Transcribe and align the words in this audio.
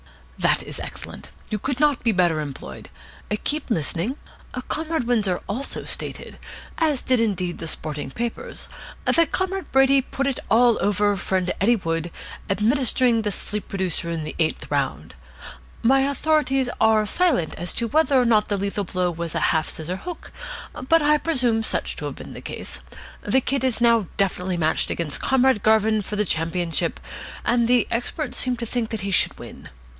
"That 0.39 0.63
is 0.63 0.79
excellent. 0.79 1.29
You 1.51 1.59
could 1.59 1.79
not 1.79 2.03
be 2.03 2.11
better 2.11 2.39
employed. 2.39 2.89
Keep 3.43 3.69
listening. 3.69 4.17
Comrade 4.69 5.03
Windsor 5.05 5.39
also 5.47 5.83
stated 5.83 6.39
as 6.79 7.03
indeed 7.11 7.37
did 7.37 7.57
the 7.59 7.67
sporting 7.67 8.09
papers 8.09 8.67
that 9.05 9.31
Comrade 9.31 9.71
Brady 9.71 10.01
put 10.01 10.25
it 10.25 10.39
all 10.49 10.79
over 10.81 11.15
friend 11.15 11.51
Eddie 11.61 11.75
Wood, 11.75 12.09
administering 12.49 13.21
the 13.21 13.31
sleep 13.31 13.67
producer 13.67 14.09
in 14.09 14.23
the 14.23 14.35
eighth 14.39 14.71
round. 14.71 15.13
My 15.83 15.99
authorities 16.09 16.69
are 16.81 17.05
silent 17.05 17.53
as 17.53 17.71
to 17.75 17.87
whether 17.87 18.19
or 18.19 18.25
not 18.25 18.47
the 18.47 18.57
lethal 18.57 18.83
blow 18.85 19.11
was 19.11 19.35
a 19.35 19.39
half 19.53 19.69
scissor 19.69 19.97
hook, 19.97 20.31
but 20.89 21.03
I 21.03 21.19
presume 21.19 21.61
such 21.61 21.95
to 21.97 22.05
have 22.05 22.15
been 22.15 22.33
the 22.33 22.41
case. 22.41 22.81
The 23.21 23.41
Kid 23.41 23.63
is 23.63 23.79
now 23.79 24.07
definitely 24.17 24.57
matched 24.57 24.89
against 24.89 25.21
Comrade 25.21 25.61
Garvin 25.61 26.01
for 26.01 26.15
the 26.15 26.25
championship, 26.25 26.99
and 27.45 27.67
the 27.67 27.87
experts 27.91 28.37
seem 28.37 28.57
to 28.57 28.65
think 28.65 28.89
that 28.89 29.01
he 29.01 29.11
should 29.11 29.37
win. 29.37 29.69